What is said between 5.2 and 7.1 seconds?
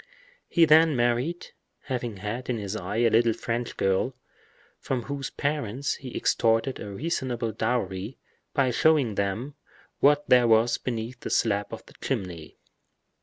parents he extorted a